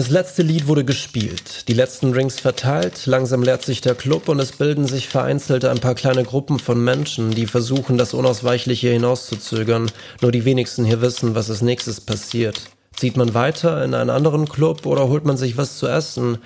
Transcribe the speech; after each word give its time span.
Das 0.00 0.08
letzte 0.08 0.40
Lied 0.40 0.66
wurde 0.66 0.82
gespielt, 0.82 1.68
die 1.68 1.74
letzten 1.74 2.10
Drinks 2.10 2.40
verteilt, 2.40 3.04
langsam 3.04 3.42
leert 3.42 3.62
sich 3.62 3.82
der 3.82 3.94
Club 3.94 4.30
und 4.30 4.40
es 4.40 4.52
bilden 4.52 4.86
sich 4.86 5.08
vereinzelt 5.08 5.66
ein 5.66 5.78
paar 5.78 5.94
kleine 5.94 6.24
Gruppen 6.24 6.58
von 6.58 6.82
Menschen, 6.82 7.32
die 7.32 7.46
versuchen, 7.46 7.98
das 7.98 8.14
Unausweichliche 8.14 8.88
hinauszuzögern. 8.88 9.90
Nur 10.22 10.32
die 10.32 10.46
wenigsten 10.46 10.86
hier 10.86 11.02
wissen, 11.02 11.34
was 11.34 11.50
als 11.50 11.60
nächstes 11.60 12.00
passiert. 12.00 12.62
Zieht 12.96 13.18
man 13.18 13.34
weiter 13.34 13.84
in 13.84 13.92
einen 13.92 14.08
anderen 14.08 14.48
Club 14.48 14.86
oder 14.86 15.06
holt 15.08 15.26
man 15.26 15.36
sich 15.36 15.58
was 15.58 15.76
zu 15.76 15.86
essen? 15.86 16.38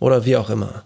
Oder 0.00 0.24
wie 0.24 0.36
auch 0.36 0.50
immer. 0.50 0.82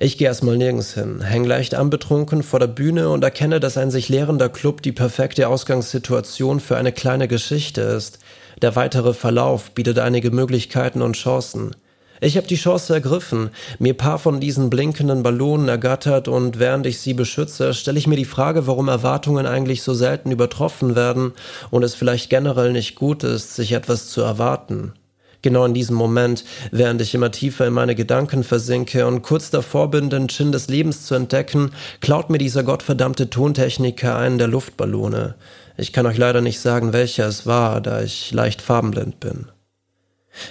Ich 0.00 0.18
gehe 0.18 0.26
erstmal 0.26 0.58
nirgends 0.58 0.92
hin, 0.92 1.22
häng 1.22 1.44
leicht 1.44 1.74
anbetrunken 1.74 2.42
vor 2.42 2.60
der 2.60 2.66
Bühne 2.66 3.08
und 3.08 3.24
erkenne, 3.24 3.58
dass 3.58 3.78
ein 3.78 3.90
sich 3.90 4.10
leerender 4.10 4.50
Club 4.50 4.82
die 4.82 4.92
perfekte 4.92 5.48
Ausgangssituation 5.48 6.60
für 6.60 6.76
eine 6.76 6.92
kleine 6.92 7.26
Geschichte 7.26 7.80
ist. 7.80 8.18
Der 8.62 8.76
weitere 8.76 9.14
Verlauf 9.14 9.70
bietet 9.72 9.98
einige 9.98 10.30
Möglichkeiten 10.30 11.02
und 11.02 11.16
Chancen. 11.16 11.74
Ich 12.20 12.36
habe 12.36 12.46
die 12.46 12.56
Chance 12.56 12.94
ergriffen, 12.94 13.50
mir 13.78 13.94
paar 13.94 14.18
von 14.18 14.40
diesen 14.40 14.70
blinkenden 14.70 15.22
Ballonen 15.22 15.68
ergattert 15.68 16.28
und 16.28 16.58
während 16.58 16.86
ich 16.86 17.00
sie 17.00 17.12
beschütze, 17.12 17.74
stelle 17.74 17.98
ich 17.98 18.06
mir 18.06 18.16
die 18.16 18.24
Frage, 18.24 18.66
warum 18.66 18.88
Erwartungen 18.88 19.46
eigentlich 19.46 19.82
so 19.82 19.94
selten 19.94 20.30
übertroffen 20.30 20.96
werden 20.96 21.32
und 21.70 21.82
es 21.82 21.94
vielleicht 21.94 22.30
generell 22.30 22.72
nicht 22.72 22.94
gut 22.94 23.24
ist, 23.24 23.54
sich 23.54 23.72
etwas 23.72 24.08
zu 24.08 24.22
erwarten. 24.22 24.94
Genau 25.42 25.66
in 25.66 25.74
diesem 25.74 25.96
Moment, 25.96 26.44
während 26.70 27.02
ich 27.02 27.14
immer 27.14 27.30
tiefer 27.30 27.66
in 27.66 27.74
meine 27.74 27.94
Gedanken 27.94 28.44
versinke 28.44 29.06
und 29.06 29.20
kurz 29.20 29.50
davor 29.50 29.90
bin, 29.90 30.08
den 30.08 30.28
Chin 30.28 30.52
des 30.52 30.68
Lebens 30.68 31.04
zu 31.04 31.14
entdecken, 31.14 31.72
klaut 32.00 32.30
mir 32.30 32.38
dieser 32.38 32.62
gottverdammte 32.62 33.28
Tontechniker 33.28 34.16
einen 34.16 34.38
der 34.38 34.48
Luftballone. 34.48 35.34
Ich 35.76 35.92
kann 35.92 36.06
euch 36.06 36.18
leider 36.18 36.40
nicht 36.40 36.60
sagen, 36.60 36.92
welcher 36.92 37.26
es 37.26 37.46
war, 37.46 37.80
da 37.80 38.00
ich 38.00 38.32
leicht 38.32 38.62
farbenblind 38.62 39.20
bin. 39.20 39.46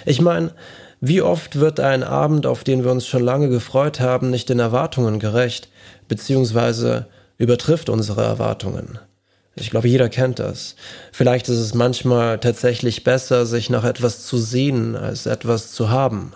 Ich 0.04 0.20
meine, 0.20 0.52
wie 1.00 1.22
oft 1.22 1.60
wird 1.60 1.80
ein 1.80 2.02
Abend, 2.02 2.46
auf 2.46 2.64
den 2.64 2.84
wir 2.84 2.90
uns 2.90 3.06
schon 3.06 3.22
lange 3.22 3.48
gefreut 3.48 4.00
haben, 4.00 4.30
nicht 4.30 4.48
den 4.48 4.58
Erwartungen 4.58 5.18
gerecht, 5.18 5.68
beziehungsweise 6.08 7.06
übertrifft 7.36 7.88
unsere 7.88 8.22
Erwartungen? 8.22 8.98
Ich 9.56 9.70
glaube, 9.70 9.88
jeder 9.88 10.08
kennt 10.08 10.40
das. 10.40 10.74
Vielleicht 11.12 11.48
ist 11.48 11.58
es 11.58 11.74
manchmal 11.74 12.40
tatsächlich 12.40 13.04
besser, 13.04 13.46
sich 13.46 13.70
nach 13.70 13.84
etwas 13.84 14.26
zu 14.26 14.36
sehnen, 14.36 14.96
als 14.96 15.26
etwas 15.26 15.72
zu 15.72 15.90
haben. 15.90 16.32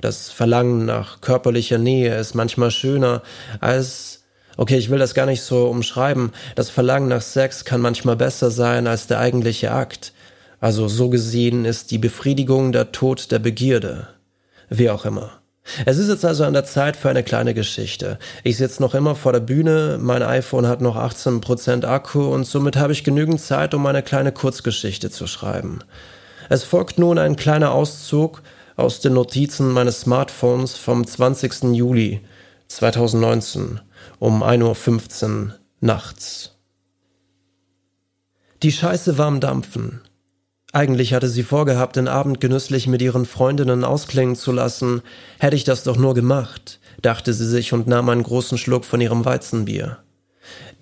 Das 0.00 0.30
Verlangen 0.30 0.86
nach 0.86 1.20
körperlicher 1.20 1.78
Nähe 1.78 2.16
ist 2.16 2.34
manchmal 2.34 2.70
schöner 2.70 3.22
als 3.60 4.25
Okay, 4.56 4.78
ich 4.78 4.88
will 4.88 4.98
das 4.98 5.14
gar 5.14 5.26
nicht 5.26 5.42
so 5.42 5.66
umschreiben. 5.66 6.32
Das 6.54 6.70
Verlangen 6.70 7.08
nach 7.08 7.20
Sex 7.20 7.64
kann 7.64 7.80
manchmal 7.80 8.16
besser 8.16 8.50
sein 8.50 8.86
als 8.86 9.06
der 9.06 9.18
eigentliche 9.18 9.72
Akt. 9.72 10.12
Also 10.60 10.88
so 10.88 11.10
gesehen 11.10 11.64
ist 11.66 11.90
die 11.90 11.98
Befriedigung 11.98 12.72
der 12.72 12.92
Tod 12.92 13.30
der 13.30 13.38
Begierde. 13.38 14.08
Wie 14.70 14.88
auch 14.88 15.04
immer. 15.04 15.32
Es 15.84 15.98
ist 15.98 16.08
jetzt 16.08 16.24
also 16.24 16.44
an 16.44 16.52
der 16.52 16.64
Zeit 16.64 16.96
für 16.96 17.10
eine 17.10 17.24
kleine 17.24 17.52
Geschichte. 17.52 18.18
Ich 18.44 18.56
sitze 18.56 18.80
noch 18.80 18.94
immer 18.94 19.14
vor 19.14 19.32
der 19.32 19.40
Bühne, 19.40 19.98
mein 20.00 20.22
iPhone 20.22 20.66
hat 20.66 20.80
noch 20.80 20.96
18% 20.96 21.84
Akku 21.84 22.24
und 22.32 22.44
somit 22.44 22.76
habe 22.76 22.92
ich 22.92 23.04
genügend 23.04 23.40
Zeit, 23.40 23.74
um 23.74 23.84
eine 23.86 24.02
kleine 24.02 24.32
Kurzgeschichte 24.32 25.10
zu 25.10 25.26
schreiben. 25.26 25.80
Es 26.48 26.62
folgt 26.62 26.98
nun 26.98 27.18
ein 27.18 27.36
kleiner 27.36 27.72
Auszug 27.72 28.42
aus 28.76 29.00
den 29.00 29.14
Notizen 29.14 29.72
meines 29.72 30.02
Smartphones 30.02 30.76
vom 30.76 31.04
20. 31.04 31.74
Juli 31.74 32.20
2019 32.68 33.80
um 34.18 34.42
1.15 34.42 35.24
Uhr 35.24 35.54
nachts. 35.80 36.56
Die 38.62 38.72
Scheiße 38.72 39.18
war 39.18 39.26
am 39.26 39.40
Dampfen. 39.40 40.00
Eigentlich 40.72 41.14
hatte 41.14 41.28
sie 41.28 41.42
vorgehabt, 41.42 41.96
den 41.96 42.08
Abend 42.08 42.40
genüsslich 42.40 42.86
mit 42.86 43.00
ihren 43.00 43.26
Freundinnen 43.26 43.84
ausklingen 43.84 44.36
zu 44.36 44.52
lassen. 44.52 45.02
Hätte 45.38 45.56
ich 45.56 45.64
das 45.64 45.84
doch 45.84 45.96
nur 45.96 46.14
gemacht, 46.14 46.80
dachte 47.00 47.32
sie 47.32 47.46
sich 47.46 47.72
und 47.72 47.86
nahm 47.86 48.08
einen 48.08 48.22
großen 48.22 48.58
Schluck 48.58 48.84
von 48.84 49.00
ihrem 49.00 49.24
Weizenbier. 49.24 49.98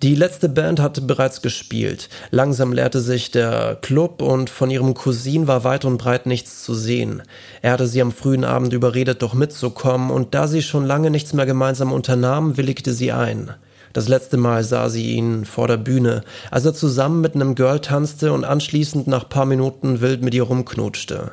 Die 0.03 0.13
letzte 0.13 0.49
Band 0.49 0.81
hatte 0.81 1.01
bereits 1.01 1.41
gespielt. 1.41 2.09
Langsam 2.29 2.73
leerte 2.73 2.99
sich 2.99 3.31
der 3.31 3.77
Club 3.81 4.21
und 4.21 4.49
von 4.49 4.69
ihrem 4.69 4.93
Cousin 4.93 5.47
war 5.47 5.63
weit 5.63 5.85
und 5.85 5.97
breit 5.97 6.25
nichts 6.25 6.63
zu 6.63 6.75
sehen. 6.75 7.23
Er 7.61 7.71
hatte 7.71 7.87
sie 7.87 8.01
am 8.01 8.11
frühen 8.11 8.43
Abend 8.43 8.73
überredet, 8.73 9.21
doch 9.21 9.33
mitzukommen, 9.33 10.11
und 10.11 10.35
da 10.35 10.47
sie 10.47 10.61
schon 10.61 10.85
lange 10.85 11.11
nichts 11.11 11.31
mehr 11.31 11.45
gemeinsam 11.45 11.93
unternahmen, 11.93 12.57
willigte 12.57 12.93
sie 12.93 13.13
ein. 13.13 13.51
Das 13.93 14.09
letzte 14.09 14.35
Mal 14.35 14.65
sah 14.65 14.89
sie 14.89 15.13
ihn 15.13 15.45
vor 15.45 15.69
der 15.69 15.77
Bühne, 15.77 16.23
als 16.51 16.65
er 16.65 16.73
zusammen 16.73 17.21
mit 17.21 17.33
einem 17.33 17.55
Girl 17.55 17.79
tanzte 17.79 18.33
und 18.33 18.43
anschließend 18.43 19.07
nach 19.07 19.29
paar 19.29 19.45
Minuten 19.45 20.01
wild 20.01 20.21
mit 20.21 20.33
ihr 20.33 20.43
rumknutschte. 20.43 21.31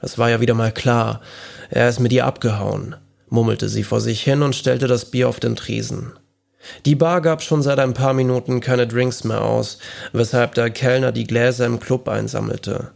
Das 0.00 0.16
war 0.16 0.30
ja 0.30 0.40
wieder 0.40 0.54
mal 0.54 0.72
klar. 0.72 1.20
Er 1.68 1.90
ist 1.90 2.00
mit 2.00 2.14
ihr 2.14 2.24
abgehauen, 2.24 2.96
murmelte 3.28 3.68
sie 3.68 3.84
vor 3.84 4.00
sich 4.00 4.22
hin 4.22 4.40
und 4.40 4.56
stellte 4.56 4.86
das 4.86 5.10
Bier 5.10 5.28
auf 5.28 5.40
den 5.40 5.56
Tresen. 5.56 6.14
Die 6.86 6.94
Bar 6.94 7.20
gab 7.20 7.42
schon 7.42 7.62
seit 7.62 7.78
ein 7.78 7.94
paar 7.94 8.12
Minuten 8.12 8.60
keine 8.60 8.86
Drinks 8.86 9.24
mehr 9.24 9.42
aus, 9.42 9.78
weshalb 10.12 10.54
der 10.54 10.70
Kellner 10.70 11.12
die 11.12 11.26
Gläser 11.26 11.66
im 11.66 11.80
Club 11.80 12.08
einsammelte. 12.08 12.90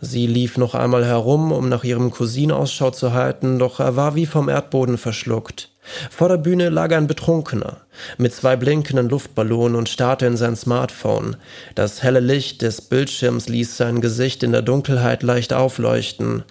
Sie 0.00 0.26
lief 0.26 0.58
noch 0.58 0.74
einmal 0.74 1.06
herum, 1.06 1.52
um 1.52 1.68
nach 1.68 1.82
ihrem 1.82 2.10
Cousin 2.10 2.52
Ausschau 2.52 2.90
zu 2.90 3.14
halten, 3.14 3.58
doch 3.58 3.80
er 3.80 3.96
war 3.96 4.14
wie 4.14 4.26
vom 4.26 4.48
Erdboden 4.48 4.98
verschluckt. 4.98 5.70
Vor 6.10 6.28
der 6.28 6.36
Bühne 6.36 6.68
lag 6.68 6.92
ein 6.92 7.06
Betrunkener 7.06 7.78
mit 8.18 8.34
zwei 8.34 8.56
blinkenden 8.56 9.08
Luftballonen 9.08 9.76
und 9.76 9.88
starrte 9.88 10.26
in 10.26 10.36
sein 10.36 10.56
Smartphone. 10.56 11.36
Das 11.74 12.02
helle 12.02 12.20
Licht 12.20 12.62
des 12.62 12.82
Bildschirms 12.82 13.48
ließ 13.48 13.76
sein 13.76 14.00
Gesicht 14.00 14.42
in 14.42 14.52
der 14.52 14.62
Dunkelheit 14.62 15.22
leicht 15.22 15.52
aufleuchten. 15.52 16.42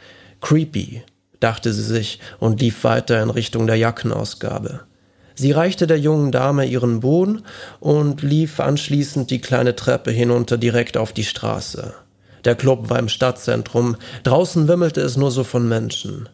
Creepy, 0.42 1.04
dachte 1.40 1.74
sie 1.74 1.84
sich 1.84 2.20
und 2.40 2.62
lief 2.62 2.84
weiter 2.84 3.22
in 3.22 3.30
Richtung 3.30 3.68
der 3.68 3.76
Jackenausgabe. 3.76 4.82
Sie 5.36 5.52
reichte 5.52 5.86
der 5.86 6.00
jungen 6.00 6.32
Dame 6.32 6.66
ihren 6.66 7.02
Boden 7.02 7.44
und 7.80 8.22
lief 8.22 8.60
anschließend 8.60 9.30
die 9.30 9.42
kleine 9.42 9.76
Treppe 9.76 10.12
hinunter 10.12 10.58
direkt 10.58 10.98
auf 10.98 11.12
die 11.12 11.26
Straße. 11.26 11.94
Der 12.46 12.56
Club 12.56 12.90
war 12.90 13.00
im 13.00 13.10
Stadtzentrum, 13.10 13.98
draußen 14.24 14.68
wimmelte 14.68 15.02
es 15.02 15.18
nur 15.18 15.32
so 15.32 15.44
von 15.44 15.68
Menschen. 15.68 16.30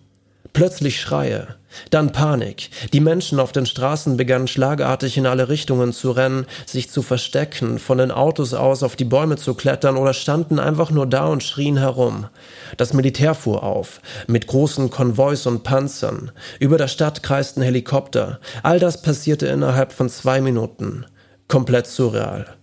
Plötzlich 0.54 1.00
Schreie, 1.00 1.56
dann 1.92 2.12
Panik. 2.12 2.70
Die 2.92 3.00
Menschen 3.00 3.40
auf 3.40 3.54
den 3.54 3.66
Straßen 3.66 4.18
begannen 4.18 4.48
schlagartig 4.48 5.18
in 5.18 5.26
alle 5.26 5.48
Richtungen 5.48 5.94
zu 5.94 6.12
rennen, 6.12 6.46
sich 6.66 6.90
zu 6.90 7.02
verstecken, 7.02 7.80
von 7.80 7.98
den 7.98 8.12
Autos 8.12 8.54
aus 8.54 8.84
auf 8.84 8.98
die 8.98 9.06
Bäume 9.06 9.38
zu 9.38 9.54
klettern 9.54 9.96
oder 9.96 10.14
standen 10.14 10.60
einfach 10.60 10.92
nur 10.92 11.08
da 11.08 11.28
und 11.28 11.42
schrien 11.42 11.78
herum. 11.78 12.28
Das 12.76 12.94
Militär 12.94 13.34
fuhr 13.34 13.64
auf, 13.64 14.02
mit 14.28 14.48
großen 14.48 14.90
Konvois 14.90 15.46
und 15.46 15.64
Panzern. 15.64 16.32
Über 16.60 16.78
der 16.78 16.90
Stadt 16.90 17.24
kreisten 17.24 17.64
Helikopter. 17.64 18.42
All 18.62 18.80
das 18.80 19.02
passierte 19.02 19.48
innerhalb 19.48 19.94
von 19.94 20.10
zwei 20.10 20.42
Minuten. 20.42 21.06
Komplett 21.48 21.88
surreal. 21.88 22.58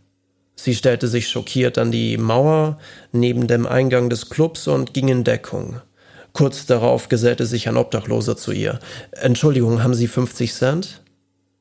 Sie 0.56 0.74
stellte 0.74 1.08
sich 1.08 1.28
schockiert 1.28 1.78
an 1.78 1.90
die 1.90 2.18
Mauer 2.18 2.78
neben 3.12 3.46
dem 3.46 3.66
Eingang 3.66 4.10
des 4.10 4.28
Clubs 4.28 4.66
und 4.66 4.92
ging 4.92 5.08
in 5.08 5.24
Deckung. 5.24 5.80
Kurz 6.38 6.66
darauf 6.66 7.08
gesellte 7.08 7.46
sich 7.46 7.68
ein 7.68 7.76
Obdachloser 7.76 8.36
zu 8.36 8.52
ihr. 8.52 8.78
Entschuldigung, 9.10 9.82
haben 9.82 9.94
Sie 9.94 10.06
50 10.06 10.54
Cent? 10.54 11.02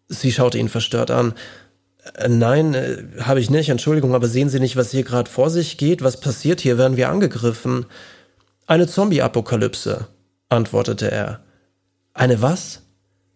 Sie 0.08 0.32
schaute 0.32 0.60
ihn 0.60 0.70
verstört 0.70 1.10
an. 1.10 1.34
Äh, 2.14 2.30
nein, 2.30 2.76
äh, 2.76 3.02
habe 3.22 3.40
ich 3.40 3.50
nicht, 3.50 3.70
Entschuldigung, 3.70 4.14
aber 4.14 4.28
sehen 4.28 4.50
Sie 4.50 4.60
nicht, 4.60 4.76
was 4.76 4.92
hier 4.92 5.02
gerade 5.02 5.32
vor 5.32 5.50
sich 5.50 5.80
geht? 5.80 6.04
Was 6.04 6.20
passiert 6.20 6.62
hier? 6.62 6.78
Werden 6.78 6.96
wir 6.96 7.10
angegriffen? 7.10 7.88
Eine 8.68 8.86
Zombie-Apokalypse, 8.86 10.10
antwortete 10.50 11.10
er. 11.10 11.40
Eine 12.14 12.44
was? 12.44 12.84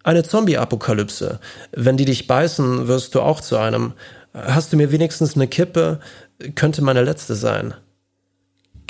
Eine 0.03 0.21
Zombie-Apokalypse. 0.21 1.39
Wenn 1.71 1.97
die 1.97 2.05
dich 2.05 2.27
beißen, 2.27 2.87
wirst 2.87 3.15
du 3.15 3.21
auch 3.21 3.41
zu 3.41 3.57
einem. 3.57 3.93
Hast 4.35 4.73
du 4.73 4.77
mir 4.77 4.91
wenigstens 4.91 5.33
eine 5.33 5.47
Kippe? 5.47 6.01
Könnte 6.53 6.83
meine 6.83 7.03
letzte 7.03 7.33
sein. 7.33 7.73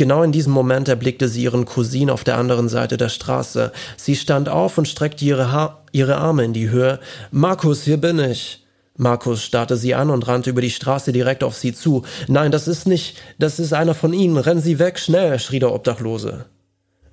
Genau 0.02 0.24
in 0.24 0.32
diesem 0.32 0.52
Moment 0.52 0.90
erblickte 0.90 1.28
sie 1.28 1.44
ihren 1.44 1.66
Cousin 1.66 2.10
auf 2.10 2.24
der 2.24 2.36
anderen 2.36 2.70
Seite 2.70 2.98
der 2.98 3.10
Straße. 3.10 3.72
Sie 3.98 4.16
stand 4.16 4.50
auf 4.50 4.80
und 4.80 4.88
streckte 4.88 5.24
ihre, 5.24 5.52
ha 5.52 5.84
ihre 5.92 6.16
Arme 6.16 6.44
in 6.44 6.54
die 6.54 6.72
Höhe. 6.72 7.00
Markus, 7.30 7.84
hier 7.84 7.98
bin 7.98 8.18
ich. 8.18 8.66
Markus 8.98 9.44
starrte 9.44 9.78
sie 9.78 9.94
an 9.94 10.10
und 10.10 10.28
rannte 10.28 10.50
über 10.50 10.62
die 10.62 10.72
Straße 10.72 11.12
direkt 11.12 11.44
auf 11.44 11.56
sie 11.56 11.72
zu. 11.76 12.02
Nein, 12.28 12.50
das 12.50 12.68
ist 12.68 12.88
nicht, 12.88 13.16
das 13.38 13.60
ist 13.60 13.74
einer 13.74 13.94
von 13.94 14.12
Ihnen. 14.12 14.38
Rennen 14.38 14.60
Sie 14.60 14.80
weg, 14.80 14.98
schnell, 14.98 15.38
schrie 15.38 15.60
der 15.60 15.72
Obdachlose. 15.72 16.46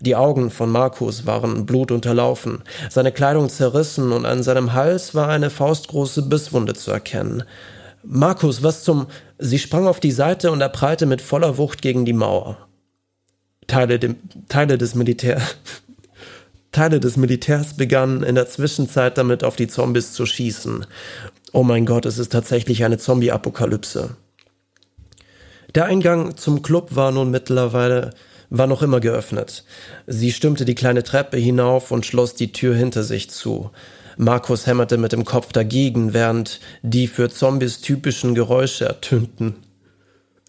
Die 0.00 0.16
Augen 0.16 0.50
von 0.50 0.70
Markus 0.70 1.26
waren 1.26 1.66
blutunterlaufen, 1.66 2.62
seine 2.88 3.12
Kleidung 3.12 3.50
zerrissen 3.50 4.12
und 4.12 4.24
an 4.24 4.42
seinem 4.42 4.72
Hals 4.72 5.14
war 5.14 5.28
eine 5.28 5.50
faustgroße 5.50 6.22
Bisswunde 6.22 6.72
zu 6.72 6.90
erkennen. 6.90 7.42
Markus, 8.02 8.62
was 8.62 8.82
zum. 8.82 9.08
Sie 9.38 9.58
sprang 9.58 9.86
auf 9.86 10.00
die 10.00 10.10
Seite 10.10 10.50
und 10.52 10.62
er 10.62 10.70
prallte 10.70 11.04
mit 11.04 11.20
voller 11.20 11.58
Wucht 11.58 11.82
gegen 11.82 12.06
die 12.06 12.14
Mauer. 12.14 12.56
Teile, 13.68 14.00
dem, 14.00 14.16
Teile 14.48 14.76
des 14.76 14.96
Militär, 14.96 15.40
Teile 16.72 16.98
des 16.98 17.16
Militärs 17.16 17.76
begannen 17.76 18.24
in 18.24 18.34
der 18.34 18.48
Zwischenzeit 18.48 19.16
damit 19.16 19.44
auf 19.44 19.54
die 19.54 19.68
Zombies 19.68 20.12
zu 20.12 20.26
schießen. 20.26 20.84
Oh 21.52 21.62
mein 21.62 21.86
Gott, 21.86 22.04
es 22.04 22.18
ist 22.18 22.32
tatsächlich 22.32 22.84
eine 22.84 22.98
Zombie-Apokalypse. 22.98 24.16
Der 25.76 25.84
Eingang 25.84 26.36
zum 26.36 26.62
Club 26.62 26.96
war 26.96 27.12
nun 27.12 27.30
mittlerweile 27.30 28.10
war 28.50 28.66
noch 28.66 28.82
immer 28.82 29.00
geöffnet. 29.00 29.64
Sie 30.06 30.32
stürmte 30.32 30.64
die 30.64 30.74
kleine 30.74 31.02
Treppe 31.02 31.36
hinauf 31.36 31.90
und 31.90 32.06
schloss 32.06 32.34
die 32.34 32.52
Tür 32.52 32.74
hinter 32.74 33.02
sich 33.02 33.30
zu. 33.30 33.70
Markus 34.16 34.66
hämmerte 34.66 34.96
mit 34.96 35.12
dem 35.12 35.24
Kopf 35.24 35.52
dagegen, 35.52 36.12
während 36.12 36.60
die 36.82 37.06
für 37.06 37.30
Zombies 37.30 37.80
typischen 37.80 38.34
Geräusche 38.34 38.86
ertönten. 38.86 39.56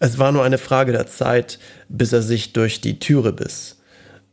Es 0.02 0.18
war 0.18 0.32
nur 0.32 0.42
eine 0.42 0.56
Frage 0.56 0.92
der 0.92 1.06
Zeit, 1.06 1.58
bis 1.90 2.12
er 2.12 2.22
sich 2.22 2.54
durch 2.54 2.80
die 2.80 2.98
Türe 2.98 3.34
biss. 3.34 3.76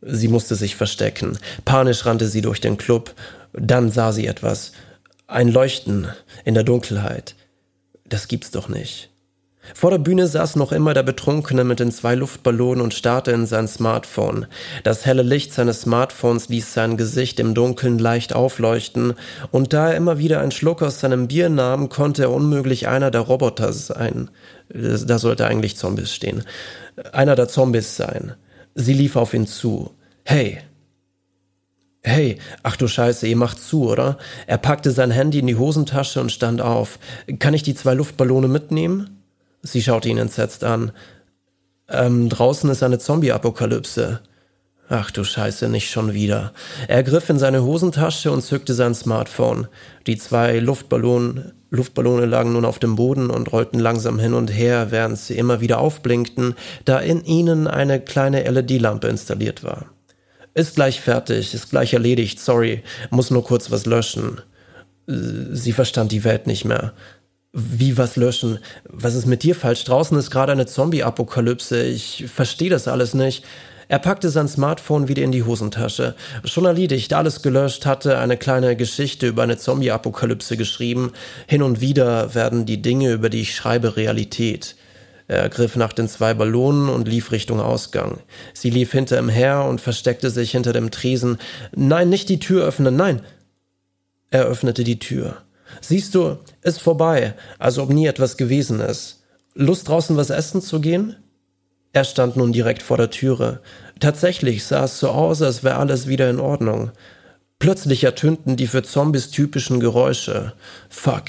Sie 0.01 0.29
musste 0.29 0.55
sich 0.55 0.77
verstecken. 0.77 1.37
Panisch 1.65 2.05
rannte 2.05 2.29
sie 2.29 2.41
durch 2.41 2.61
den 2.61 2.77
Club. 2.77 3.13
Dann 3.51 3.91
sah 3.91 4.13
sie 4.13 4.27
etwas. 4.27 4.71
Ein 5.27 5.49
Leuchten 5.49 6.07
in 6.45 6.53
der 6.53 6.63
Dunkelheit. 6.63 7.35
Das 8.05 8.29
gibt's 8.29 8.51
doch 8.51 8.69
nicht. 8.69 9.09
Vor 9.73 9.91
der 9.91 9.97
Bühne 9.97 10.27
saß 10.27 10.55
noch 10.55 10.71
immer 10.71 10.93
der 10.93 11.03
Betrunkene 11.03 11.65
mit 11.65 11.81
den 11.81 11.91
zwei 11.91 12.15
Luftballonen 12.15 12.81
und 12.81 12.93
starrte 12.93 13.31
in 13.31 13.45
sein 13.45 13.67
Smartphone. 13.67 14.45
Das 14.85 15.05
helle 15.05 15.23
Licht 15.23 15.53
seines 15.53 15.81
Smartphones 15.81 16.47
ließ 16.47 16.73
sein 16.73 16.95
Gesicht 16.95 17.39
im 17.41 17.53
Dunkeln 17.53 17.99
leicht 17.99 18.33
aufleuchten, 18.33 19.15
und 19.51 19.73
da 19.73 19.89
er 19.89 19.97
immer 19.97 20.17
wieder 20.17 20.39
einen 20.39 20.51
Schluck 20.51 20.81
aus 20.81 21.01
seinem 21.01 21.27
Bier 21.27 21.49
nahm, 21.49 21.89
konnte 21.89 22.23
er 22.23 22.31
unmöglich 22.31 22.87
einer 22.87 23.11
der 23.11 23.21
Roboter 23.21 23.73
sein. 23.73 24.29
Da 24.69 25.19
sollte 25.19 25.47
eigentlich 25.47 25.77
Zombies 25.77 26.13
stehen. 26.13 26.43
Einer 27.13 27.35
der 27.35 27.47
Zombies 27.47 27.95
sein. 27.95 28.35
Sie 28.75 28.93
lief 28.93 29.15
auf 29.15 29.33
ihn 29.33 29.47
zu. 29.47 29.91
Hey, 30.23 30.59
Hey, 32.07 32.37
ach 32.63 32.77
du 32.77 32.87
Scheiße, 32.87 33.27
ihr 33.27 33.35
macht 33.35 33.59
zu, 33.59 33.89
oder? 33.89 34.17
Er 34.45 34.57
packte 34.57 34.91
sein 34.91 35.11
Handy 35.11 35.39
in 35.39 35.47
die 35.47 35.57
Hosentasche 35.57 36.21
und 36.21 36.31
stand 36.31 36.61
auf. 36.61 36.99
Kann 37.39 37.53
ich 37.53 37.63
die 37.63 37.75
zwei 37.75 37.95
Luftballone 37.95 38.47
mitnehmen? 38.47 39.21
Sie 39.61 39.81
schaute 39.81 40.07
ihn 40.07 40.17
entsetzt 40.17 40.63
an. 40.63 40.93
Ähm, 41.89 42.29
draußen 42.29 42.69
ist 42.69 42.81
eine 42.81 42.99
Zombie-Apokalypse. 42.99 44.21
Ach 44.87 45.11
du 45.11 45.25
Scheiße, 45.25 45.67
nicht 45.67 45.89
schon 45.89 46.13
wieder. 46.13 46.53
Er 46.87 47.03
griff 47.03 47.29
in 47.29 47.39
seine 47.39 47.63
Hosentasche 47.63 48.31
und 48.31 48.41
zückte 48.41 48.73
sein 48.73 48.95
Smartphone. 48.95 49.67
Die 50.05 50.17
zwei 50.17 50.59
Luftballone, 50.59 51.55
Luftballone 51.69 52.25
lagen 52.25 52.53
nun 52.53 52.65
auf 52.65 52.79
dem 52.79 52.95
Boden 52.95 53.29
und 53.29 53.51
rollten 53.51 53.79
langsam 53.79 54.19
hin 54.19 54.33
und 54.33 54.47
her, 54.47 54.87
während 54.91 55.17
sie 55.17 55.37
immer 55.37 55.59
wieder 55.59 55.79
aufblinkten, 55.79 56.55
da 56.85 56.99
in 56.99 57.23
ihnen 57.25 57.67
eine 57.67 57.99
kleine 57.99 58.49
LED-Lampe 58.49 59.07
installiert 59.07 59.63
war. 59.63 59.87
Ist 60.53 60.75
gleich 60.75 61.01
fertig, 61.01 61.53
ist 61.53 61.69
gleich 61.69 61.93
erledigt, 61.93 62.39
sorry, 62.39 62.83
muss 63.09 63.31
nur 63.31 63.43
kurz 63.43 63.69
was 63.69 63.85
löschen. 63.85 64.41
Sie 65.05 65.71
verstand 65.71 66.11
die 66.11 66.23
Welt 66.23 66.47
nicht 66.47 66.65
mehr. 66.65 66.93
Wie 67.53 67.97
was 67.97 68.15
löschen? 68.15 68.59
Was 68.85 69.15
ist 69.15 69.25
mit 69.25 69.43
dir 69.43 69.55
falsch? 69.55 69.83
Draußen 69.83 70.17
ist 70.17 70.31
gerade 70.31 70.51
eine 70.51 70.65
Zombie-Apokalypse. 70.65 71.83
Ich 71.83 72.25
verstehe 72.33 72.69
das 72.69 72.87
alles 72.87 73.13
nicht. 73.13 73.45
Er 73.89 73.99
packte 73.99 74.29
sein 74.29 74.47
Smartphone 74.47 75.07
wieder 75.07 75.23
in 75.23 75.31
die 75.31 75.43
Hosentasche. 75.43 76.15
Schon 76.43 76.65
erledigt, 76.65 77.13
alles 77.13 77.41
gelöscht, 77.41 77.85
hatte 77.85 78.17
eine 78.17 78.35
kleine 78.35 78.75
Geschichte 78.75 79.27
über 79.27 79.43
eine 79.43 79.57
Zombie-Apokalypse 79.57 80.57
geschrieben. 80.57 81.13
Hin 81.47 81.63
und 81.63 81.79
wieder 81.79 82.35
werden 82.35 82.65
die 82.65 82.81
Dinge, 82.81 83.13
über 83.13 83.29
die 83.29 83.41
ich 83.41 83.55
schreibe, 83.55 83.95
Realität. 83.95 84.75
Er 85.29 85.49
griff 85.49 85.75
nach 85.75 85.93
den 85.93 86.07
zwei 86.07 86.33
Ballonen 86.33 86.89
und 86.89 87.07
lief 87.07 87.31
Richtung 87.31 87.59
Ausgang. 87.59 88.19
Sie 88.53 88.69
lief 88.69 88.91
hinter 88.91 89.19
ihm 89.19 89.29
her 89.29 89.63
und 89.63 89.81
versteckte 89.81 90.29
sich 90.29 90.51
hinter 90.51 90.73
dem 90.73 90.91
Tresen. 90.91 91.37
Nein, 91.75 92.09
nicht 92.09 92.29
die 92.29 92.39
Tür 92.39 92.65
öffnen, 92.65 92.95
nein! 92.95 93.21
Er 94.29 94.45
öffnete 94.45 94.83
die 94.83 94.99
Tür. 94.99 95.37
Siehst 95.79 96.15
du, 96.15 96.37
ist 96.61 96.81
vorbei, 96.81 97.33
als 97.59 97.77
ob 97.77 97.89
nie 97.89 98.07
etwas 98.07 98.35
gewesen 98.37 98.79
ist. 98.79 99.23
Lust 99.53 99.87
draußen 99.87 100.17
was 100.17 100.29
essen 100.29 100.61
zu 100.61 100.79
gehen? 100.81 101.15
Er 101.97 102.03
stand 102.03 102.37
nun 102.37 102.51
direkt 102.51 102.83
vor 102.83 102.97
der 102.97 103.09
Türe. 103.09 103.59
Tatsächlich 103.99 104.65
sah 104.65 104.83
es 104.83 104.99
so 104.99 105.09
aus, 105.09 105.41
als 105.41 105.63
wäre 105.63 105.77
alles 105.77 106.05
wieder 106.05 106.29
in 106.29 106.39
Ordnung. 106.39 106.91
Plötzlich 107.57 108.03
ertönten 108.03 108.55
die 108.55 108.67
für 108.67 108.83
Zombies 108.83 109.31
typischen 109.31 109.79
Geräusche. 109.79 110.53
Fuck. 110.89 111.23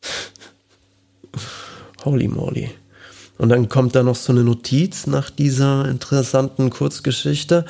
Holy 2.04 2.28
moly. 2.28 2.70
Und 3.36 3.48
dann 3.48 3.68
kommt 3.68 3.96
da 3.96 4.04
noch 4.04 4.14
so 4.14 4.30
eine 4.30 4.44
Notiz 4.44 5.08
nach 5.08 5.30
dieser 5.30 5.88
interessanten 5.88 6.70
Kurzgeschichte. 6.70 7.64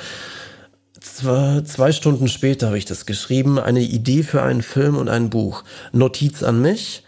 Zwei, 1.01 1.63
zwei 1.63 1.93
Stunden 1.93 2.29
später 2.29 2.67
habe 2.67 2.77
ich 2.77 2.85
das 2.85 3.07
geschrieben. 3.07 3.59
Eine 3.59 3.81
Idee 3.81 4.25
für 4.25 4.43
einen 4.43 4.61
Film 4.61 4.99
und 4.99 5.09
ein 5.09 5.31
Buch. 5.31 5.65
Notiz 5.93 6.43
an 6.43 6.61
mich. 6.61 7.03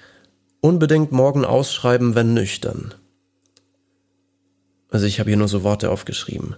Unbedingt 0.62 1.12
morgen 1.12 1.44
ausschreiben, 1.44 2.14
wenn 2.14 2.32
nüchtern. 2.32 2.94
Also 4.90 5.06
ich 5.06 5.20
habe 5.20 5.30
hier 5.30 5.36
nur 5.36 5.48
so 5.48 5.62
Worte 5.62 5.90
aufgeschrieben. 5.90 6.56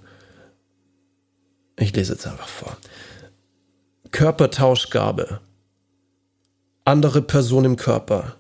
Ich 1.77 1.95
lese 1.95 2.13
jetzt 2.13 2.27
einfach 2.27 2.49
vor. 2.49 2.77
Körpertauschgabe. 4.11 5.41
Andere 6.85 7.23
Person 7.23 7.65
im 7.65 7.77
Körper. 7.77 8.37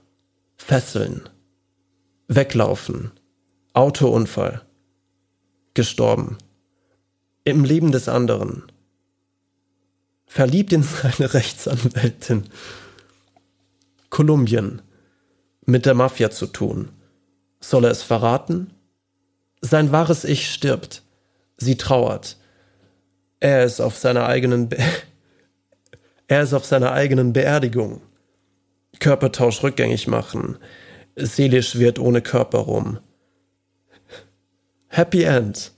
Fesseln. 0.56 1.28
Weglaufen. 2.28 3.12
Autounfall. 3.72 4.62
Gestorben. 5.75 6.38
Im 7.44 7.64
Leben 7.64 7.92
des 7.92 8.08
anderen. 8.08 8.64
Verliebt 10.26 10.72
in 10.72 10.82
seine 10.82 11.32
Rechtsanwältin. 11.34 12.44
Kolumbien. 14.10 14.82
Mit 15.66 15.87
der 15.87 15.94
Mafia 15.94 16.31
zu 16.31 16.46
tun. 16.46 16.90
Soll 17.60 17.84
er 17.84 17.90
es 17.90 18.02
verraten? 18.02 18.72
Sein 19.61 19.93
wahres 19.93 20.25
Ich 20.25 20.51
stirbt. 20.53 21.03
Sie 21.57 21.77
trauert. 21.77 22.39
Er 23.41 23.65
ist 23.65 23.81
auf 23.81 23.97
seiner 23.97 24.27
eigenen 24.27 24.69
Be 24.69 24.79
er 26.27 26.43
ist 26.43 26.55
auf 26.55 26.65
seiner 26.65 26.93
eigenen 26.93 27.33
Beerdigung. 27.33 28.01
Körpertausch 28.99 29.62
rückgängig 29.62 30.07
machen 30.07 30.59
seelisch 31.17 31.79
wird 31.79 31.99
ohne 31.99 32.23
Körper 32.23 32.59
rum. 32.59 32.99
Happy 34.89 35.23
End. 35.23 35.73